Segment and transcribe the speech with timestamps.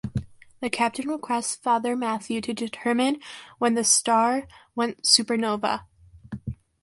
[0.61, 3.19] The captain requests Father Matthew to determine
[3.59, 5.85] when the star went supernova.